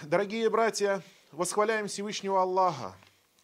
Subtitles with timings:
[0.00, 2.96] Дорогие братья, восхваляем Всевышнего Аллаха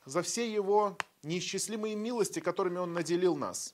[0.04, 3.72] за все Его неисчислимые милости, которыми Он наделил нас.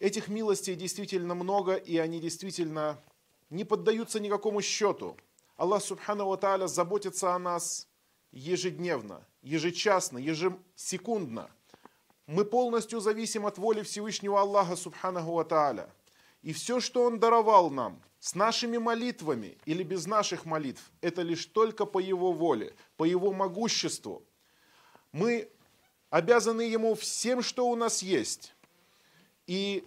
[0.00, 3.00] Этих милостей действительно много, и они действительно
[3.48, 5.16] не поддаются никакому счету.
[5.56, 7.86] Аллах Субхану Ва Тааля заботится о нас
[8.32, 11.48] ежедневно, ежечасно, ежесекундно.
[12.26, 15.88] Мы полностью зависим от воли Всевышнего Аллаха Субханаху Ва Тааля.
[16.42, 21.44] И все, что Он даровал нам– с нашими молитвами или без наших молитв, это лишь
[21.46, 24.22] только по Его воле, по Его могуществу.
[25.10, 25.50] Мы
[26.08, 28.54] обязаны Ему всем, что у нас есть.
[29.48, 29.84] И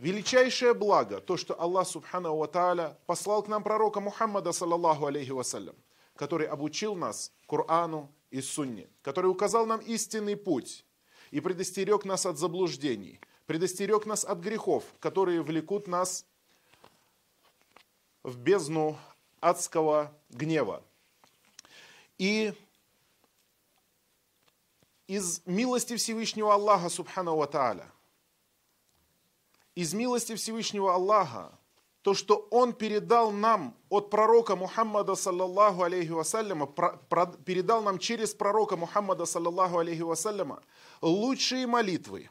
[0.00, 5.76] величайшее благо, то, что Аллах Субхану Ва послал к нам пророка Мухаммада, саллаллаху алейхи вассалям,
[6.16, 10.84] который обучил нас Корану и Сунне, который указал нам истинный путь
[11.30, 16.26] и предостерег нас от заблуждений, предостерег нас от грехов, которые влекут нас
[18.26, 18.98] в бездну
[19.40, 20.82] адского гнева.
[22.18, 22.52] И
[25.06, 27.86] из милости Всевышнего Аллаха, Субхану Ва
[29.76, 31.52] из милости Всевышнего Аллаха,
[32.02, 36.66] то, что Он передал нам от пророка Мухаммада, саллаллаху алейхи вассаляма,
[37.44, 40.62] передал нам через пророка Мухаммада, саллаллаху алейхи вассаляма,
[41.00, 42.28] лучшие молитвы,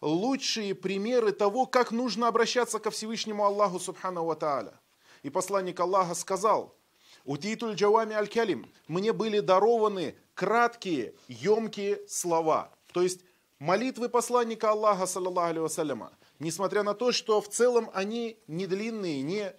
[0.00, 4.80] лучшие примеры того, как нужно обращаться ко Всевышнему Аллаху, Субхану Ва.
[5.24, 6.76] И посланник Аллаха сказал,
[7.24, 12.70] «Утитуль джавами аль-калим» «Мне были дарованы краткие, емкие слова».
[12.92, 13.24] То есть
[13.58, 19.54] молитвы посланника Аллаха, саллаллаху алейhi несмотря на то, что в целом они не длинные, не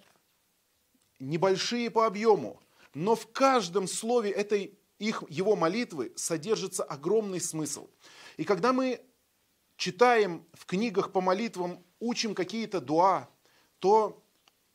[1.18, 2.62] небольшие по объему,
[2.94, 7.88] но в каждом слове этой их, его молитвы содержится огромный смысл.
[8.36, 9.00] И когда мы
[9.76, 13.28] читаем в книгах по молитвам, учим какие-то дуа,
[13.80, 14.22] то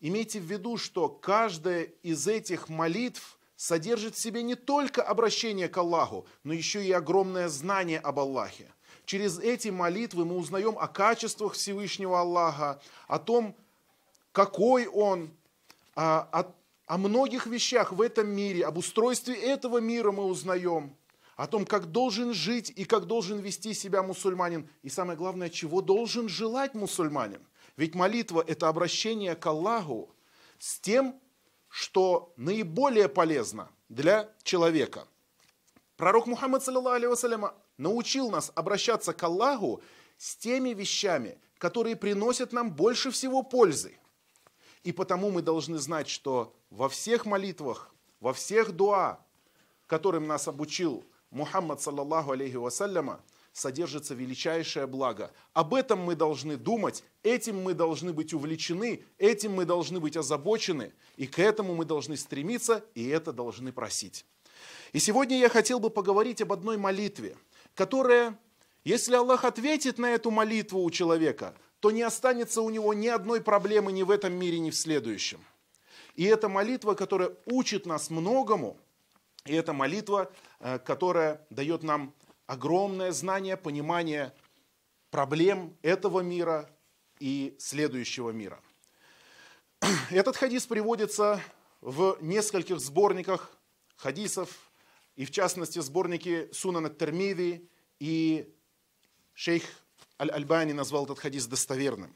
[0.01, 5.77] Имейте в виду, что каждая из этих молитв содержит в себе не только обращение к
[5.77, 8.67] Аллаху, но еще и огромное знание об Аллахе.
[9.05, 13.55] Через эти молитвы мы узнаем о качествах Всевышнего Аллаха, о том,
[14.31, 15.29] какой Он,
[15.93, 16.51] о, о,
[16.87, 20.95] о многих вещах в этом мире, об устройстве этого мира мы узнаем,
[21.35, 25.81] о том, как должен жить и как должен вести себя мусульманин, и самое главное, чего
[25.81, 27.41] должен желать мусульманин.
[27.81, 30.13] Ведь молитва– это обращение к Аллаху
[30.59, 31.19] с тем,
[31.67, 35.07] что наиболее полезно для человека.
[35.97, 39.81] Пророк Мухаммад, саллиллаху научил нас обращаться к Аллаху
[40.19, 43.97] с теми вещами, которые приносят нам больше всего пользы.
[44.83, 49.25] И потому мы должны знать, что во всех молитвах, во всех дуа,
[49.87, 53.23] которым нас обучил Мухаммад, саллаллаху алейхи вассаляма,
[53.53, 55.31] содержится величайшее благо.
[55.53, 60.93] Об этом мы должны думать, этим мы должны быть увлечены, этим мы должны быть озабочены,
[61.17, 64.25] и к этому мы должны стремиться, и это должны просить.
[64.93, 67.37] И сегодня я хотел бы поговорить об одной молитве,
[67.75, 68.37] которая,
[68.83, 73.41] если Аллах ответит на эту молитву у человека, то не останется у него ни одной
[73.41, 75.39] проблемы ни в этом мире, ни в следующем.
[76.15, 78.77] И это молитва, которая учит нас многому,
[79.45, 82.13] и это молитва, э, которая дает нам
[82.51, 84.33] огромное знание, понимание
[85.09, 86.69] проблем этого мира
[87.17, 88.61] и следующего мира.
[90.09, 91.41] Этот хадис приводится
[91.79, 93.57] в нескольких сборниках
[93.95, 94.49] хадисов,
[95.15, 97.69] и в частности сборнике Сунана Термиви,
[97.99, 98.53] и
[99.33, 99.63] шейх
[100.19, 102.13] Аль-Альбани назвал этот хадис достоверным.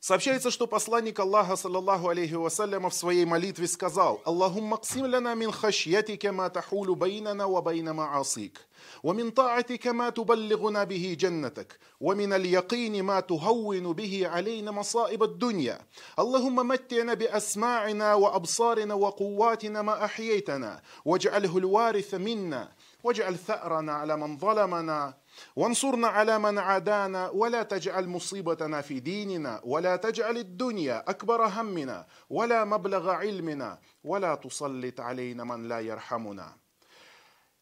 [0.00, 5.50] Сообщается, что посланник Аллаха, саллаллаху алейхи вассаляма, в своей молитве сказал «Аллахумма ксим лана мин
[5.50, 8.60] хашьятика ма тахулу байнана ва байна маасик,
[9.02, 15.80] ومن طاعتك ما تبلغنا به جنتك ومن اليقين ما تهون به علينا مصائب الدنيا
[16.18, 22.68] اللهم متعنا بأسماعنا وأبصارنا وقواتنا ما أحييتنا واجعله الوارث منا
[23.04, 25.14] واجعل ثأرنا على من ظلمنا
[25.56, 32.64] وانصرنا على من عادانا ولا تجعل مصيبتنا في ديننا ولا تجعل الدنيا اكبر همنا ولا
[32.64, 36.56] مبلغ علمنا ولا تسلط علينا من لا يرحمنا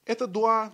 [0.05, 0.73] Это дуа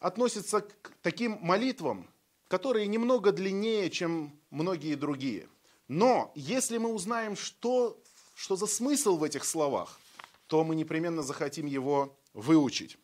[0.00, 2.08] относится к таким молитвам,
[2.48, 5.48] которые немного длиннее, чем многие другие.
[5.86, 8.02] Но если мы узнаем, что,
[8.34, 9.98] что за смысл в этих словах,
[10.46, 12.98] то мы непременно захотим его выучить.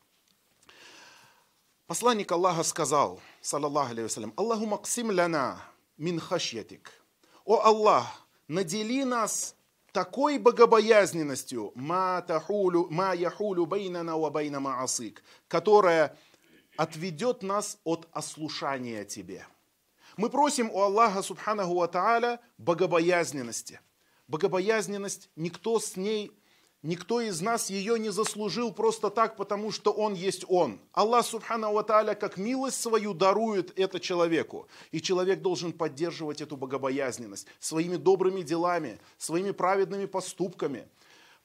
[1.90, 5.60] Посланник Аллаха сказал, саллаллаху вассалям, Аллаху максим ляна
[5.98, 6.92] мин хашьятик.
[7.46, 9.56] О Аллах, надели нас
[9.92, 16.16] такой богобоязненностью, ма, тахулю, ма яхулю байнана ва байна маасик, которая
[16.78, 19.48] отведет нас от ослушания Тебе.
[20.16, 23.82] Мы просим у Аллаха, субханаху ва та'аля, богобоязненности.
[24.28, 26.39] Богобоязненность, никто с ней
[26.82, 30.80] Никто из нас ее не заслужил просто так, потому что он есть он.
[30.94, 34.70] Аллах, субхану ва как милость свою дарует это человеку.
[34.92, 40.88] И человек должен поддерживать эту богобоязненность своими добрыми делами, своими праведными поступками–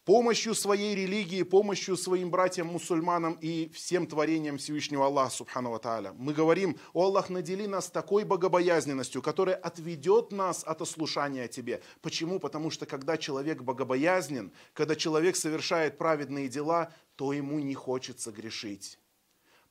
[0.05, 6.13] помощью своей религии, помощью своим братьям-мусульманам и всем творениям Всевышнего Аллаха, Субхану Тааля.
[6.13, 11.83] Мы говорим, о Аллах, надели нас такой богобоязненностью, которая отведет нас от ослушания Тебе.
[12.03, 12.39] Почему?
[12.39, 18.99] Потому что когда человек богобоязнен, когда человек совершает праведные дела, то ему не хочется грешить.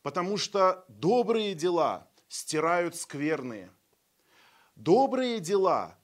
[0.01, 3.69] Потому что добрые дела стирают скверные.
[4.75, 5.97] Добрые дела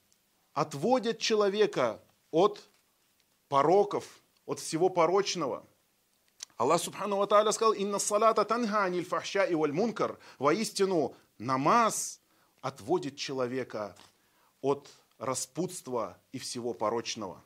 [0.52, 2.00] отводят человека
[2.30, 2.70] от
[3.48, 4.19] пороков,
[4.50, 5.64] от всего порочного.
[6.56, 10.18] Аллах Субхану Ва Тааля сказал, «Инна салата танха аниль фахша и валь мункар».
[10.40, 12.20] Воистину, намаз
[12.60, 13.94] отводит человека
[14.60, 17.44] от распутства и всего порочного.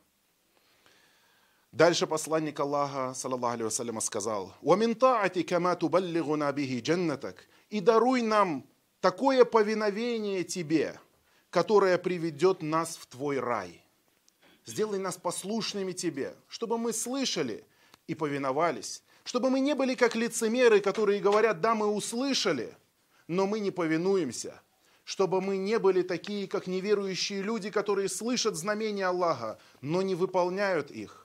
[1.73, 8.23] Дальше посланник Аллаха, саллаллаху алейhi вассаляма, сказал, «Уамин таати кама тубаллигуна бихи джаннатак» «И даруй
[8.23, 8.65] нам
[9.01, 10.99] такое повиновение Тебе,
[11.51, 13.84] которое приведет нас в Твой рай»
[14.67, 17.65] сделай нас послушными Тебе, чтобы мы слышали
[18.07, 22.77] и повиновались, чтобы мы не были как лицемеры, которые говорят, да, мы услышали,
[23.27, 24.61] но мы не повинуемся,
[25.05, 30.91] чтобы мы не были такие, как неверующие люди, которые слышат знамения Аллаха, но не выполняют
[30.91, 31.24] их.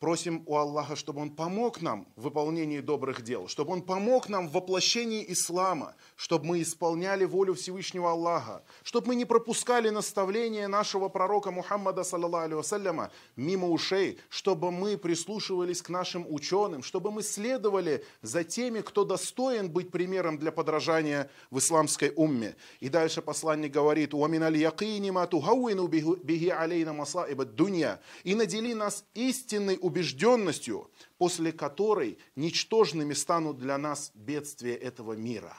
[0.00, 4.48] Просим у Аллаха, чтобы Он помог нам в выполнении добрых дел, чтобы Он помог нам
[4.48, 11.10] в воплощении ислама, чтобы мы исполняли волю Всевышнего Аллаха, чтобы мы не пропускали наставления нашего
[11.10, 18.42] пророка Мухаммада, саллаллаху мимо ушей, чтобы мы прислушивались к нашим ученым, чтобы мы следовали за
[18.42, 22.56] теми, кто достоин быть примером для подражания в исламской умме.
[22.80, 29.04] И дальше посланник говорит, «Уамин аль якини тухауину биги алейна масаиба дунья» и надели нас
[29.12, 30.88] истинной убежденностью,
[31.18, 35.56] после которой ничтожными станут для нас бедствия этого мира.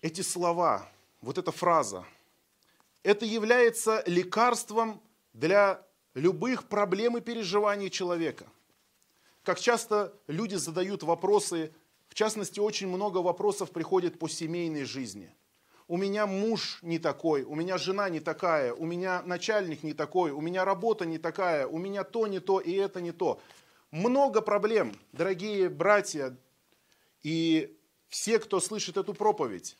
[0.00, 0.88] Эти слова,
[1.20, 2.06] вот эта фраза,
[3.02, 5.02] это является лекарством
[5.34, 8.46] для любых проблем и переживаний человека.
[9.42, 11.74] Как часто люди задают вопросы,
[12.08, 15.30] в частности, очень много вопросов приходит по семейной жизни–
[15.94, 20.32] у меня муж не такой, у меня жена не такая, у меня начальник не такой,
[20.32, 23.40] у меня работа не такая, у меня то не то и это не то.
[23.92, 26.36] Много проблем, дорогие братья
[27.22, 29.76] и все, кто слышит эту проповедь.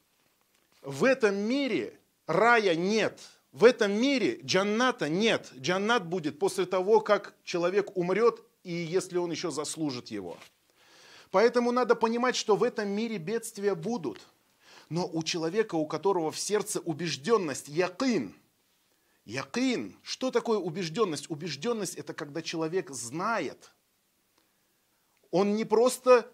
[0.83, 3.19] В этом мире рая нет.
[3.51, 5.51] В этом мире джанната нет.
[5.57, 10.39] Джаннат будет после того, как человек умрет и если он еще заслужит его.
[11.33, 14.21] Поэтому надо понимать, что в этом мире бедствия будут–
[14.94, 18.32] но у человека, у которого в сердце убежденность, якин,
[19.25, 21.29] якин, что такое убежденность?
[21.29, 23.73] Убежденность это когда человек знает.
[25.32, 26.32] Он не просто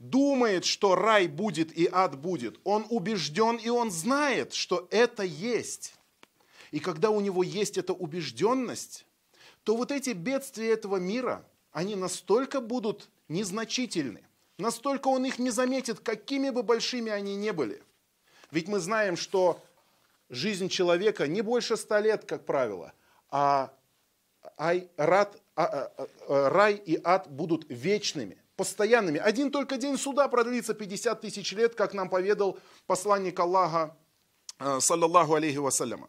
[0.00, 2.58] думает, что рай будет и ад будет.
[2.64, 5.94] Он убежден и он знает, что это есть.
[6.72, 9.06] И когда у него есть эта убежденность,
[9.62, 14.26] то вот эти бедствия этого мира, они настолько будут незначительны,
[14.58, 17.80] настолько он их не заметит, какими бы большими они ни были–
[18.50, 19.60] ведь мы знаем, что
[20.28, 22.92] жизнь человека не больше ста лет, как правило,
[23.30, 23.72] а,
[24.56, 29.18] а, а, а, рай и ад будут вечными, постоянными.
[29.18, 33.96] Один только день суда продлится 50 тысяч лет, как нам поведал посланник Аллаха,
[34.58, 36.08] э, саллаллаху алейхи вассаляма.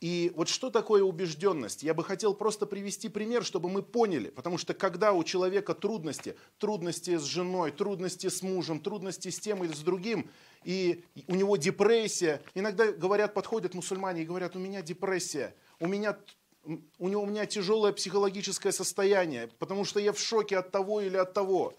[0.00, 1.82] И вот что такое убежденность?
[1.82, 4.30] Я бы хотел просто привести пример, чтобы мы поняли.
[4.30, 9.64] Потому что когда у человека трудности, трудности с женой, трудности с мужем, трудности с тем
[9.64, 10.30] или с другим,
[10.62, 12.42] и у него депрессия.
[12.54, 16.16] Иногда говорят, подходят мусульмане и говорят, у меня депрессия, у меня,
[16.98, 21.16] у, него, у меня тяжелое психологическое состояние, потому что я в шоке от того или
[21.16, 21.74] от того.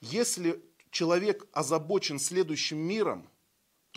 [0.00, 3.28] Если человек озабочен следующим миром,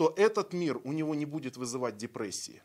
[0.02, 2.60] то этот мир у него не будет вызывать депрессии.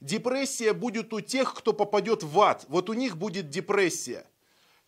[0.00, 2.64] Депрессия будет у тех, кто попадет в ад.
[2.68, 4.26] Вот у них будет депрессия.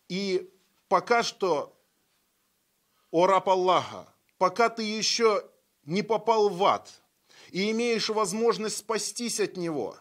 [0.07, 0.51] И
[0.87, 1.77] пока что
[3.11, 5.47] о раб Аллаха, пока ты еще
[5.85, 6.89] не попал в ад
[7.51, 9.95] и имеешь возможность спастись от него,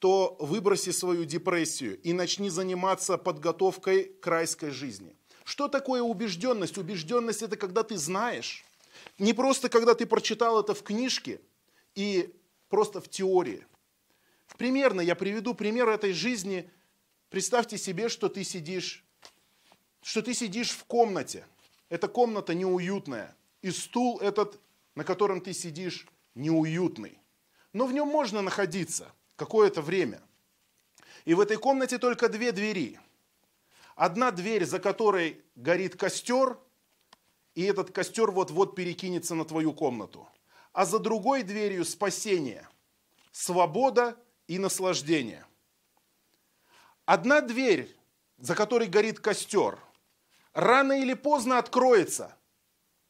[0.00, 5.16] то выброси свою депрессию и начни заниматься подготовкой к райской жизни.
[5.44, 6.76] Что такое убежденность?
[6.76, 8.66] Убежденность это когда ты знаешь,
[9.18, 11.40] не просто когда ты прочитал это в книжке
[11.94, 12.34] и
[12.68, 13.66] просто в теории.
[14.56, 16.70] Примерно я приведу пример этой жизни.
[17.28, 19.04] Представьте себе, что ты сидишь,
[20.02, 21.46] что ты сидишь в комнате–
[21.88, 23.34] эта комната неуютная.
[23.62, 24.60] И стул этот,
[24.94, 27.18] на котором ты сидишь, неуютный.
[27.72, 30.22] Но в нем можно находиться какое-то время.
[31.24, 33.00] И в этой комнате только две двери.
[33.96, 36.58] Одна дверь, за которой горит костер,
[37.58, 40.28] и этот костер вот-вот перекинется на твою комнату.
[40.72, 42.68] А за другой дверью спасение,
[43.32, 45.44] свобода и наслаждение.
[47.04, 47.92] Одна дверь,
[48.36, 49.76] за которой горит костер,
[50.52, 52.36] рано или поздно откроется.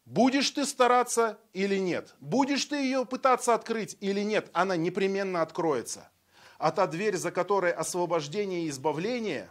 [0.07, 2.15] Будешь ты стараться или нет?
[2.19, 4.49] Будешь ты ее пытаться открыть или нет?
[4.55, 6.09] Она непременно откроется.
[6.57, 9.51] А та дверь, за которой освобождение и избавление,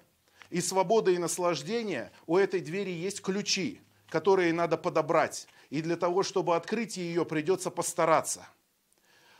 [0.50, 5.48] и свобода и наслаждение, у этой двери есть ключи, которые надо подобрать.
[5.70, 8.48] И для того, чтобы открыть ее, придется постараться.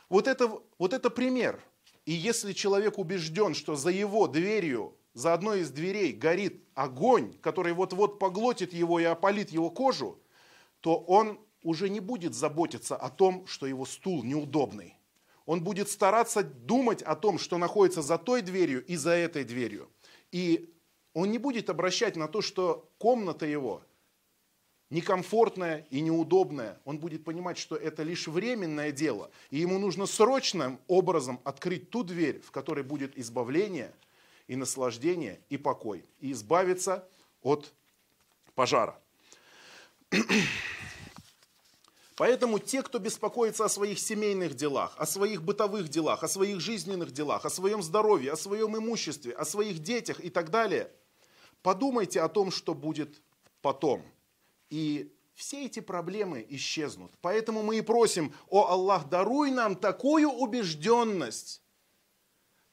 [0.08, 1.60] Вот это, вот это пример.
[2.06, 7.72] И если человек убежден, что за его дверью, за одной из дверей горит огонь, который
[7.72, 10.18] вот-вот поглотит его и опалит его кожу,
[10.80, 14.94] то он уже не будет заботиться о том, что его стул неудобный.
[15.44, 19.90] Он будет стараться думать о том, что находится за той дверью и за этой дверью.
[20.30, 20.74] И
[21.14, 23.82] он не будет обращать на то, что комната его
[24.90, 26.80] некомфортная и неудобная.
[26.84, 29.30] Он будет понимать, что это лишь временное дело.
[29.50, 33.92] И ему нужно срочным образом открыть ту дверь, в которой будет избавление
[34.46, 36.04] и наслаждение и покой.
[36.20, 37.06] И избавиться
[37.42, 37.72] от
[38.54, 38.98] пожара.
[42.16, 47.12] Поэтому те, кто беспокоится о своих семейных делах, о своих бытовых делах, о своих жизненных
[47.12, 50.90] делах, о своем здоровье, о своем имуществе, о своих детях и так далее,
[51.62, 53.22] подумайте о том, что будет
[53.62, 54.02] потом.
[54.69, 57.11] И все эти проблемы исчезнут.
[57.21, 61.61] Поэтому мы и просим, о Аллах, даруй нам такую убежденность,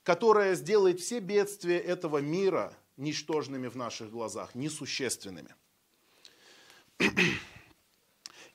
[0.03, 5.55] которая сделает все бедствия этого мира ничтожными в наших глазах, несущественными.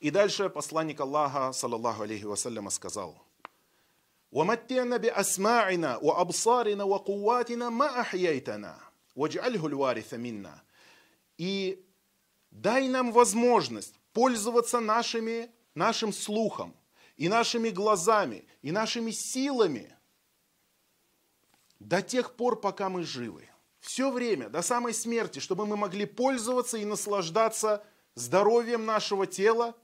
[0.00, 3.16] И дальше посланник Аллаха, саллаллаху алейхи вассаляма, сказал,
[4.32, 8.76] ومتعنا بأسماعنا وأبصارنا وقواتنا ما أحييتنا
[9.16, 10.62] واجعله الوارث منا.
[11.38, 11.78] И
[12.51, 16.75] дай нам возможность пользоваться нашими, нашим слухом,
[17.17, 19.95] и нашими глазами, и нашими силами
[21.79, 23.47] до тех пор, пока мы живы.
[23.79, 29.75] Все время, до самой смерти, чтобы мы могли пользоваться и наслаждаться здоровьем нашего тела,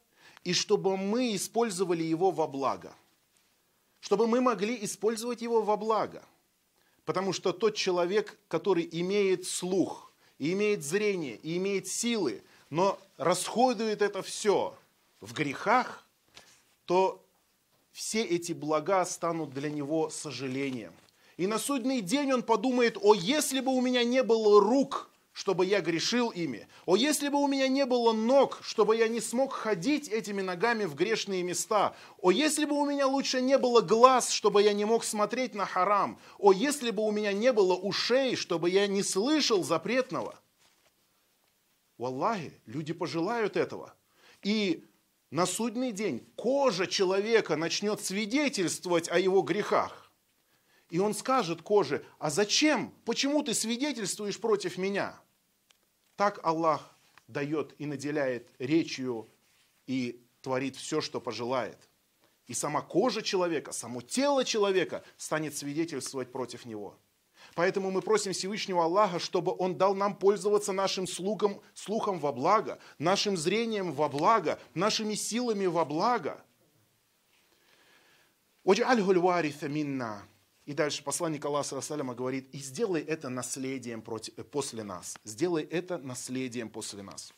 [0.44, 2.96] и чтобы мы использовали его во благо.
[4.00, 6.24] Чтобы мы могли использовать его во благо.
[7.06, 14.02] Потому что тот человек, который имеет слух, и имеет зрение, и имеет силы, но расходует
[14.02, 14.76] это все
[15.22, 16.06] в грехах,
[16.86, 17.24] то
[17.92, 20.94] все эти блага станут для него сожалением.
[21.38, 25.68] И на судный день он подумает, о, если бы у меня не было рук, чтобы
[25.68, 26.68] я грешил ими.
[26.88, 30.86] О, если бы у меня не было ног, чтобы я не смог ходить этими ногами
[30.86, 31.96] в грешные места.
[32.24, 35.68] О, если бы у меня лучше не было глаз, чтобы я не мог смотреть на
[35.68, 36.20] харам.
[36.40, 40.40] О, если бы у меня не было ушей, чтобы я не слышал запретного.
[41.98, 43.96] Валлахи, люди пожелают этого.
[44.44, 44.86] И
[45.32, 50.12] на судный день кожа человека начнет свидетельствовать о его грехах.
[50.90, 55.20] И он скажет коже, а зачем, почему ты свидетельствуешь против меня?
[56.16, 56.96] Так Аллах
[57.28, 59.30] дает и наделяет речью
[59.86, 61.78] и творит все, что пожелает.
[62.46, 66.98] И сама кожа человека, само тело человека станет свидетельствовать против него.
[67.58, 72.78] Поэтому мы просим Всевышнего Аллаха, чтобы Он дал нам пользоваться нашим слухом, слухом во благо,
[73.00, 76.40] нашим зрением во благо, нашими силами во благо.
[80.66, 85.18] И дальше посланник Аллаха Саляма говорит, и сделай это наследием против, э, после нас.
[85.24, 87.34] Сделай это наследием после нас.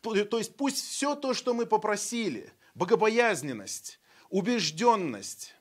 [0.00, 5.54] То, то есть пусть все то, что мы попросили, богобоязненность, убежденность,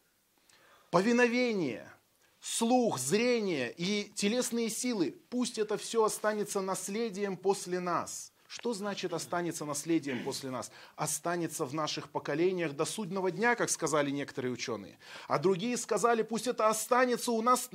[0.89, 1.87] повиновение,
[2.39, 9.63] слух, зрение и телесные силы, пусть это все останется наследием после нас– что значит останется
[9.63, 10.71] наследием после нас?
[10.95, 14.97] Останется в наших поколениях до судного дня, как сказали некоторые ученые.
[15.27, 17.69] А другие сказали, пусть это останется у нас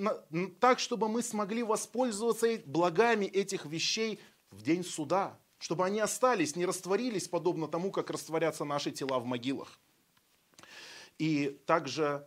[0.58, 5.38] так, чтобы мы смогли воспользоваться благами этих вещей в день суда.
[5.58, 9.78] Чтобы они остались, не растворились, подобно тому, как растворятся наши тела в могилах.
[11.18, 12.26] И также,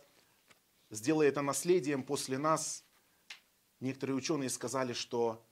[0.90, 2.84] сделая это наследием после нас,
[3.80, 5.44] некоторые ученые сказали, что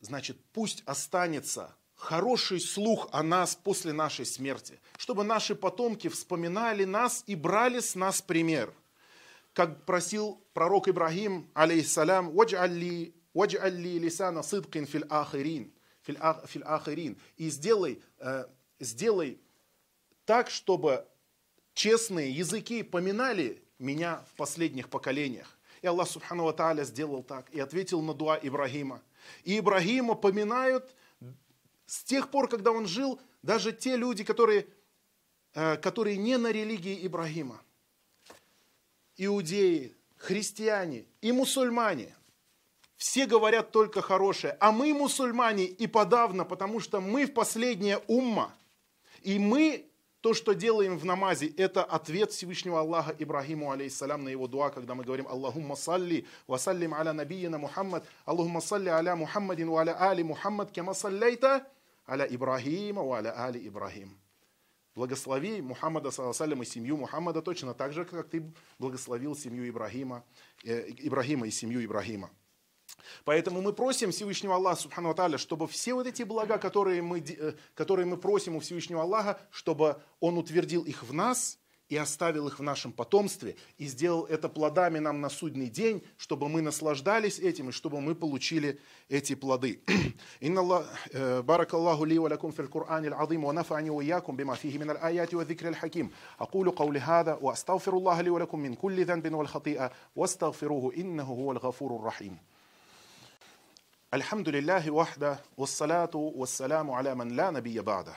[0.00, 7.22] значит, пусть останется хороший слух о нас после нашей смерти, чтобы наши потомки вспоминали нас
[7.26, 8.74] и брали с нас пример.
[9.52, 16.16] Как просил пророк Ибрагим, алейхиссалям, «Вадж'алли вадж'алли лисана сыдкин фил ахирин» фил
[16.64, 17.16] ахирин.
[17.36, 18.44] И сделай, э,
[18.80, 19.40] сделай
[20.24, 21.06] так, чтобы
[21.74, 25.58] честные языки поминали меня в последних поколениях.
[25.82, 29.02] И Аллах Субхану Ва сделал так и ответил на дуа Ибрагима.
[29.44, 30.94] И Ибрагима поминают
[31.86, 34.66] с тех пор, когда он жил, даже те люди, которые,
[35.54, 37.60] э, которые не на религии Ибрагима.
[39.16, 42.14] Иудеи, христиане и мусульмане.
[42.96, 44.56] Все говорят только хорошее.
[44.60, 48.54] А мы мусульмане и подавно, потому что мы в последняя умма.
[49.22, 49.91] И мы
[50.22, 54.94] то, что делаем в намазе, это ответ Всевышнего Аллаха Ибрахиму, алейхиссалям, на его дуа, когда
[54.94, 60.22] мы говорим Аллахумма салли, вассалим аля набиина Мухаммад, Аллахумма салли аля Мухаммадин, ва аля али
[60.22, 61.66] Мухаммад, кема саллайта
[62.08, 64.16] аля Ибрахима, ва аля али Ибрахим.
[64.94, 68.44] Благослови Мухаммада, саллаллаху и семью Мухаммада точно так же, как ты
[68.78, 70.24] благословил семью Ибрахима,
[70.64, 72.30] э, Ибрахима и семью Ибрахима.
[73.25, 77.53] Поэтому мы просим Всевышнего Аллаха, Субхану Таля, чтобы все вот эти блага, которые мы, э,
[77.75, 81.59] которые мы просим у Всевышнего Аллаха, чтобы Он утвердил их в нас
[81.89, 86.49] и оставил их в нашем потомстве, и сделал это плодами нам на судный день, чтобы
[86.49, 89.81] мы наслаждались этим, и чтобы мы получили эти плоды.
[91.41, 96.11] بارك الله لي ولكم في القرآن العظيم ونفعني وإياكم بما فيه من الآيات والذكر الحكيم
[96.39, 101.95] أقول قولي هذا وأستغفر الله لي ولكم من كل ذنب والخطيئة واستغفروه إنه هو الغفور
[101.95, 102.37] الرحيم
[104.13, 108.15] الحمد لله وحده والصلاة والسلام على من لا نبي بعده.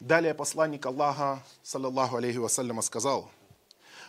[0.00, 3.30] Далее посланник Аллаха, саллаллаху алейхи вассаляма, сказал,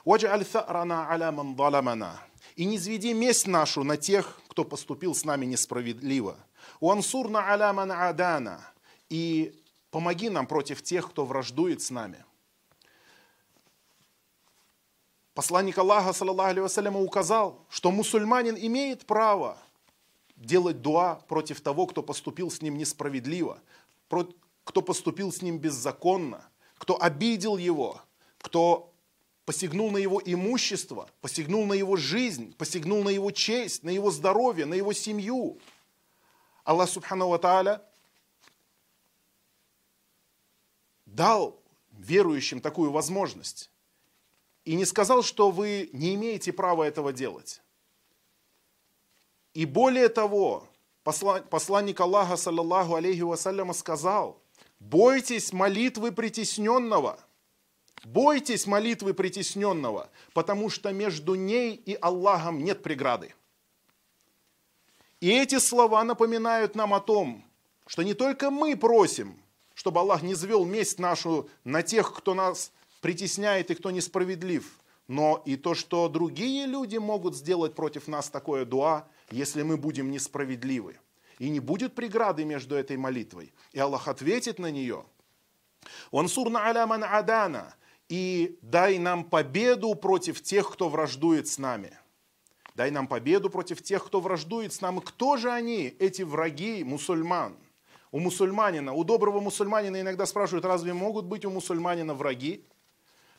[0.04, 2.20] «Ваджаль tha'rana аля ман заламана»
[2.56, 6.38] «И не зведи месть нашу на тех, кто поступил с нами несправедливо.
[6.80, 8.60] Уансурна аля ман адана»
[9.10, 9.54] «И
[9.92, 12.26] помоги нам против тех, кто враждует с нами».
[15.41, 19.57] Посланник Аллаха, саллаллаху алейhi указал, что мусульманин имеет право
[20.37, 23.59] делать дуа против того, кто поступил с ним несправедливо,
[24.65, 28.03] кто поступил с ним беззаконно, кто обидел его,
[28.43, 28.93] кто
[29.47, 34.67] посягнул на его имущество, посягнул на его жизнь, посягнул на его честь, на его здоровье,
[34.67, 35.59] на его семью.
[36.65, 37.83] Аллах Субхану Тааля
[41.07, 41.59] дал
[41.93, 43.71] верующим такую возможность
[44.65, 47.63] и не сказал, что вы не имеете права этого делать.
[49.55, 50.69] И более того,
[51.03, 54.41] посланник Аллаха, саллаллаху алейхи вассаляма, сказал,
[54.79, 57.19] бойтесь молитвы притесненного,
[58.05, 63.35] бойтесь молитвы притесненного, потому что между ней и Аллахом нет преграды.
[65.21, 67.45] И эти слова напоминают нам о том,
[67.87, 69.43] что не только мы просим,
[69.75, 74.65] чтобы Аллах не звел месть нашу на тех, кто нас притесняет и кто несправедлив,
[75.09, 80.11] но и то, что другие люди могут сделать против нас такое дуа, если мы будем
[80.11, 80.99] несправедливы.
[81.39, 83.53] И не будет преграды между этой молитвой.
[83.73, 85.05] И Аллах ответит на нее.
[86.13, 87.75] «Вансурна аляман адана»
[88.11, 91.97] и дай нам победу против тех, кто враждует с нами.
[92.75, 95.01] Дай нам победу против тех, кто враждует с нами.
[95.05, 97.57] Кто же они, эти враги мусульман?
[98.11, 102.65] У мусульманина, у доброго мусульманина иногда спрашивают, разве могут быть у мусульманина враги?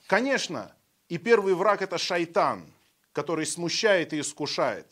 [0.08, 0.74] Конечно,
[1.10, 2.72] и первый враг это шайтан,
[3.14, 4.88] который смущает и искушает.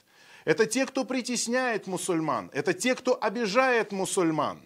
[0.45, 4.61] Это те, кто притесняет мусульман, это те, кто обижает мусульман.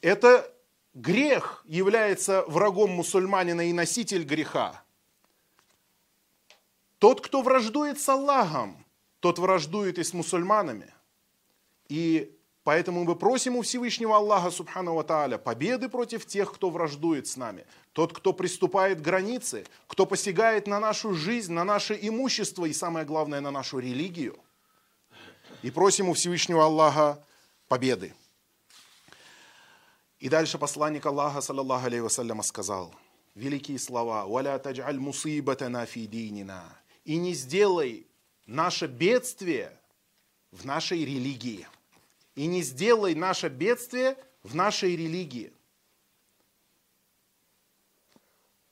[0.00, 0.52] Это
[0.94, 4.82] грех является врагом мусульманина и носитель греха.
[6.98, 8.84] Тот, кто враждует с Аллахом,
[9.20, 10.92] тот враждует и с мусульманами.
[11.88, 12.35] И
[12.66, 17.64] Поэтому мы просим у Всевышнего Аллаха, Субхану Тааля, победы против тех, кто враждует с нами.
[17.92, 23.06] Тот, кто приступает к границе, кто посягает на нашу жизнь, на наше имущество и, самое
[23.06, 24.36] главное, на нашу религию.
[25.62, 27.24] И просим у Всевышнего Аллаха
[27.68, 28.12] победы.
[30.18, 32.92] И дальше посланник Аллаха, саллаллаху алейhi вассаляма, сказал
[33.36, 36.64] великие слова «Валя таджаль мусибатана фи динина»
[37.04, 38.08] и не сделай
[38.44, 39.70] наше бедствие
[40.50, 41.68] в нашей религии–
[42.36, 45.52] и не сделай наше бедствие в нашей религии.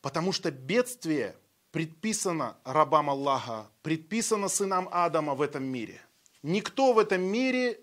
[0.00, 1.34] Потому что бедствие
[1.72, 6.00] предписано рабам Аллаха, предписано сынам Адама в этом мире.
[6.42, 7.80] Никто в этом мире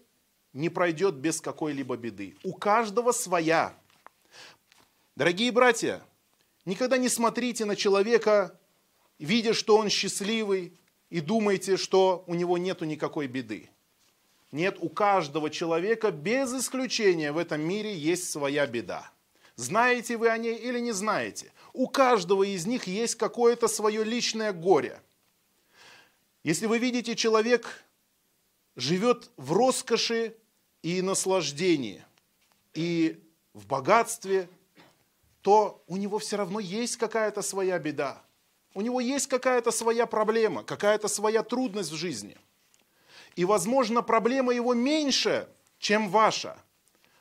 [0.54, 2.38] не пройдет без какой-либо беды.
[2.44, 3.76] У каждого своя.
[5.16, 6.02] Дорогие братья,
[6.64, 8.58] никогда не смотрите на человека,
[9.18, 10.78] видя, что он счастливый,
[11.10, 13.70] и думайте, что у него нету никакой беды.
[14.52, 19.10] Нет, у каждого человека без исключения в этом мире есть своя беда.
[19.56, 21.54] Знаете вы о ней или не знаете?
[21.74, 25.02] У каждого из них есть какое-то свое личное горе.
[26.44, 27.84] Если вы видите, человек
[28.76, 30.36] живет в роскоши
[30.82, 32.04] и наслаждении,
[32.74, 33.22] и
[33.54, 34.50] в богатстве,
[35.42, 38.22] то у него все равно есть какая-то своя беда.
[38.74, 42.38] У него есть какая-то своя проблема, какая-то своя трудность в жизни.
[43.36, 45.48] И, возможно, проблема его меньше,
[45.80, 46.58] чем ваша.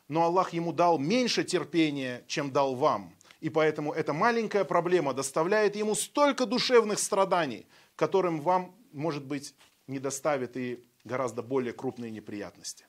[0.09, 3.15] Но Аллах ему дал меньше терпения, чем дал вам.
[3.41, 9.55] И поэтому эта маленькая проблема доставляет ему столько душевных страданий, которым вам, может быть,
[9.87, 12.87] не доставит и гораздо более крупные неприятности.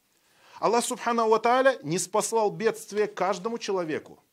[0.59, 1.39] Аллах Субхану Ва
[1.83, 4.23] не спасал бедствие каждому человеку.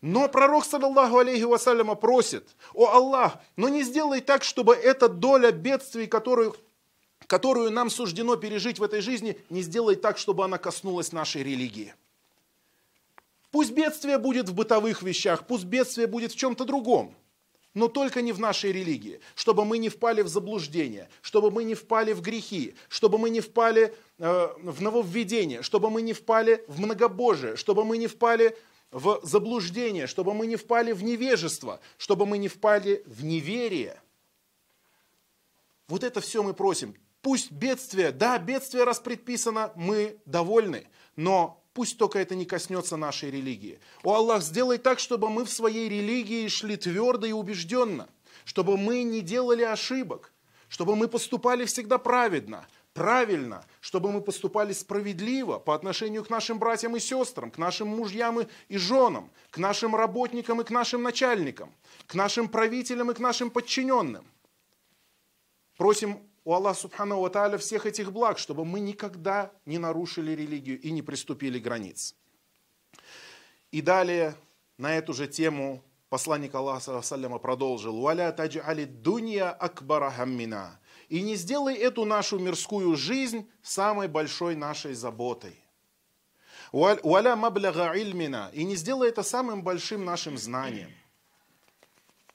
[0.00, 5.50] Но пророк, саллаллаху алейхи вассаляма, просит, о Аллах, но не сделай так, чтобы эта доля
[5.50, 6.54] бедствий, которую,
[7.26, 11.94] которую нам суждено пережить в этой жизни, не сделай так, чтобы она коснулась нашей религии.
[13.50, 17.14] Пусть бедствие будет в бытовых вещах, пусть бедствие будет в чем-то другом,
[17.72, 21.74] но только не в нашей религии, чтобы мы не впали в заблуждение, чтобы мы не
[21.74, 26.80] впали в грехи, чтобы мы не впали э, в нововведение, чтобы мы не впали в
[26.80, 28.56] многобожие, чтобы мы не впали
[28.90, 34.00] в заблуждение, чтобы мы не впали в невежество, чтобы мы не впали в неверие.
[35.88, 36.94] Вот это все мы просим.
[37.24, 43.30] Пусть бедствие, да, бедствие раз предписано, мы довольны, но пусть только это не коснется нашей
[43.30, 43.80] религии.
[44.02, 48.10] О Аллах, сделай так, чтобы мы в своей религии шли твердо и убежденно,
[48.44, 50.34] чтобы мы не делали ошибок,
[50.68, 56.94] чтобы мы поступали всегда праведно, правильно, чтобы мы поступали справедливо по отношению к нашим братьям
[56.94, 61.72] и сестрам, к нашим мужьям и женам, к нашим работникам и к нашим начальникам,
[62.06, 64.26] к нашим правителям и к нашим подчиненным.
[65.78, 70.80] Просим у Аллаха Субхану Ва Тааля всех этих благ, чтобы мы никогда не нарушили религию
[70.80, 72.14] и не приступили границ.
[73.70, 74.34] И далее
[74.76, 78.00] на эту же тему посланник Аллаха Саллама продолжил.
[78.00, 80.78] «Валя таджали дунья акбара хаммина»
[81.08, 85.56] и не сделай эту нашу мирскую жизнь самой большой нашей заботой.
[86.72, 90.90] Уаля мабляга ильмина, и не сделай это самым большим нашим знанием.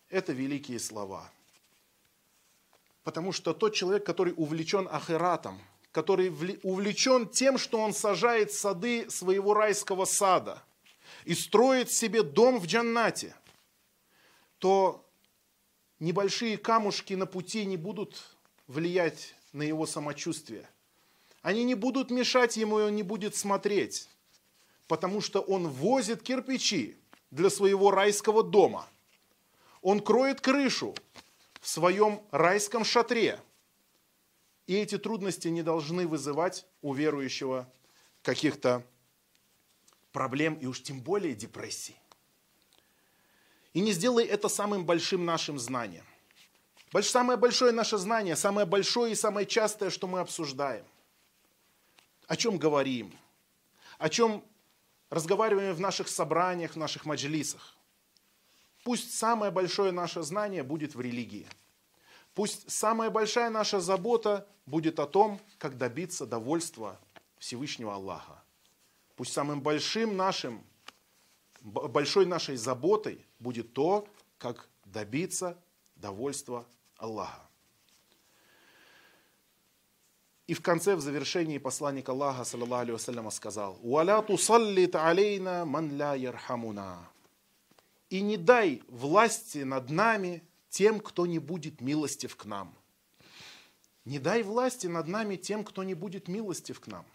[0.10, 1.30] Это великие слова.
[3.10, 5.60] Потому что тот человек, который увлечен ахиратом,
[5.92, 6.30] который
[6.62, 10.62] увлечен тем, что он сажает сады своего райского сада
[11.26, 13.34] и строит себе дом в джаннате,
[14.60, 15.04] то
[16.00, 20.70] небольшие камушки на пути не будут влиять на его самочувствие.
[21.42, 24.08] Они не будут мешать ему, и он не будет смотреть,
[24.88, 26.96] потому что он возит кирпичи
[27.32, 28.88] для своего райского дома.
[29.82, 30.94] Он кроет крышу
[31.60, 33.40] в своем райском шатре.
[34.68, 37.72] И эти трудности не должны вызывать у верующего
[38.22, 38.86] каких-то
[40.12, 41.96] проблем и уж тем более депрессий.
[43.74, 46.06] И не сделай это самым большим нашим знанием.
[47.02, 50.86] Самое большое наше знание, самое большое и самое частое, что мы обсуждаем.
[52.28, 53.16] О чем говорим,
[54.00, 54.44] о чем
[55.10, 57.76] разговариваем в наших собраниях, в наших маджлисах.
[58.90, 61.46] Пусть самое большое наше знание будет в религии.
[62.34, 67.00] Пусть самая большая наша забота будет о том, как добиться довольства
[67.38, 68.42] Всевышнего Аллаха.
[69.16, 70.64] Пусть самым большим нашим,
[71.62, 74.08] большой нашей заботой будет то,
[74.40, 75.56] как добиться
[75.96, 76.66] довольства
[76.98, 77.44] Аллаха.
[80.48, 86.16] И в конце, в завершении, посланник Аллаха, саллаллаху алейhi сказал, «Уаля тусаллит алейна ман ля
[86.16, 87.08] ярхамуна».
[88.10, 92.74] И не дай власти над нами тем, кто не будет милостив к нам.
[94.06, 97.06] Не дай власти над нами тем, кто не будет милостив к нам.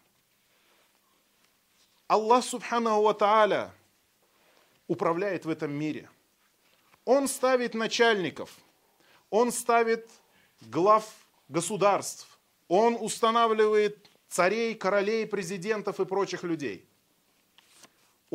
[2.07, 3.75] Аллах Субханаху Ва Тааля
[4.87, 6.09] управляет в этом мире.
[7.05, 8.57] Он ставит начальников–
[9.35, 10.09] он ставит
[10.61, 11.13] глав
[11.49, 16.89] государств, он устанавливает царей, королей, президентов и прочих людей.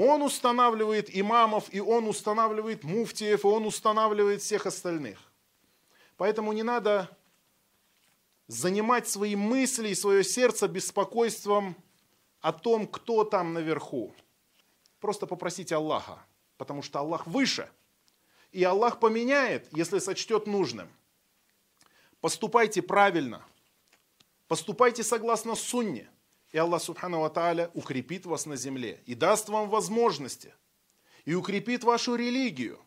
[0.01, 5.19] Он устанавливает имамов, и он устанавливает муфтиев, и он устанавливает всех остальных.
[6.15, 7.09] Поэтому не надо
[8.47, 11.75] занимать свои мысли и свое сердце беспокойством
[12.39, 14.13] о том, кто там наверху.
[14.99, 16.19] Просто попросите Аллаха,
[16.57, 17.69] потому что Аллах выше–
[18.51, 20.89] и Аллах поменяет, если сочтет нужным.
[22.19, 23.45] Поступайте правильно.
[24.47, 26.09] Поступайте согласно сунне.
[26.51, 30.53] И Аллах Субхану Ва укрепит вас на земле и даст вам возможности.
[31.25, 32.79] И укрепит вашу религию.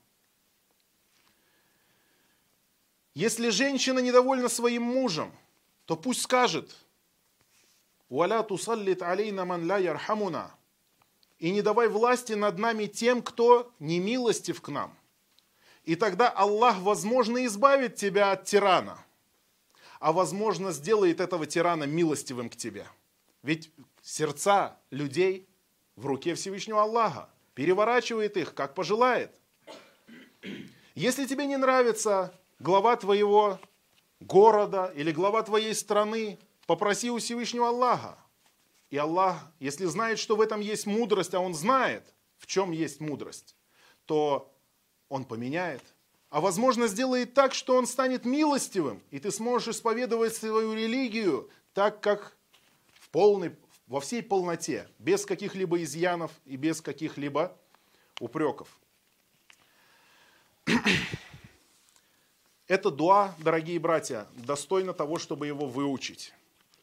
[3.14, 5.32] Если женщина недовольна своим мужем,
[5.84, 6.74] то пусть скажет,
[8.08, 10.54] «Валя тусаллит алейна ман ля ярхамуна»
[11.38, 14.96] и не давай власти над нами тем, кто не милостив к нам.
[15.84, 19.04] И тогда Аллах, возможно, избавит тебя от тирана,
[19.98, 22.86] а возможно, сделает этого тирана милостивым к тебе.
[23.42, 25.48] Ведь сердца людей
[25.96, 29.38] в руке Всевышнего Аллаха, переворачивает их, как пожелает.
[30.94, 33.60] Если тебе не нравится глава твоего
[34.20, 38.18] города или глава твоей страны, попроси у Всевышнего Аллаха.
[38.90, 43.00] И Аллах, если знает, что в этом есть мудрость, а Он знает, в чем есть
[43.00, 43.56] мудрость,
[44.04, 44.54] то
[45.08, 45.82] Он поменяет.
[46.28, 52.00] А возможно сделает так, что Он станет милостивым, и ты сможешь исповедовать свою религию так,
[52.00, 52.36] как
[53.12, 53.54] полной,
[53.86, 57.56] во всей полноте, без каких-либо изъянов и без каких-либо
[58.18, 58.68] упреков.
[62.66, 66.32] Это дуа, дорогие братья, достойно того, чтобы его выучить.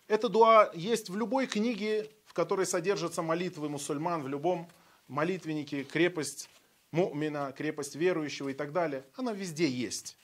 [0.07, 4.69] Это дуа есть в любой книге, в которой содержатся молитвы мусульман, в любом
[5.07, 6.47] молитвеннике, крепость
[6.91, 9.03] мумина, крепость верующего и так далее.
[9.15, 10.15] Она везде есть.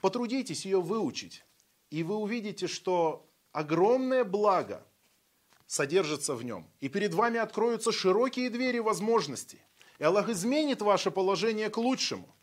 [0.00, 1.44] Потрудитесь ее выучить,
[1.90, 4.86] и вы увидите, что огромное благо
[5.66, 6.68] содержится в нем.
[6.80, 9.60] И перед вами откроются широкие двери возможностей.
[9.98, 12.34] И Аллах изменит ваше положение к лучшему.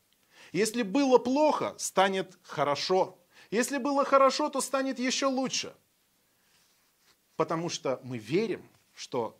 [0.53, 3.17] Если было плохо, станет хорошо.
[3.51, 5.75] Если было хорошо, то станет еще лучше.
[7.35, 9.37] Потому что мы верим, что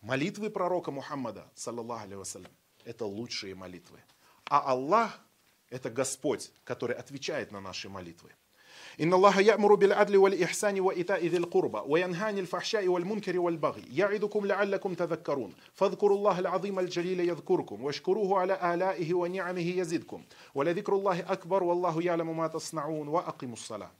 [0.00, 2.46] молитвы пророка Мухаммада, саллаллаху алейhi
[2.84, 4.00] это лучшие молитвы.
[4.44, 5.20] А Аллах–
[5.68, 8.32] это Господь, который отвечает на наши молитвы.
[9.00, 14.94] إن الله يأمر بالعدل والإحسان وإيتاء ذي القربى وينهى عن الفحشاء والمنكر والبغي يعظكم لعلكم
[14.94, 15.52] تذكرون.
[15.74, 20.22] فاذكروا الله العظيم الجليل يذكركم واشكروه على آلائه ونعمه يزدكم.
[20.54, 23.90] ولذكر الله أكبر والله يعلم ما تصنعون وأقيموا الصلاة.